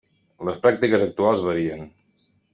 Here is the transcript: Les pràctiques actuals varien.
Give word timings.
Les 0.47 0.57
pràctiques 0.63 1.03
actuals 1.09 1.45
varien. 1.51 1.87